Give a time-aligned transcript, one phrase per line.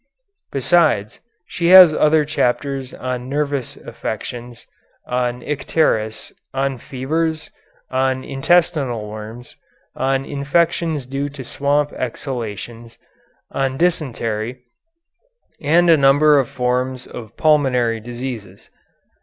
[0.51, 4.65] Besides, she has other chapters on nervous affections,
[5.05, 7.51] on icterus, on fevers,
[7.91, 9.57] on intestinal worms,
[9.95, 12.97] on infections due to swamp exhalations,
[13.51, 14.63] on dysentery,
[15.61, 18.71] and a number of forms of pulmonary diseases.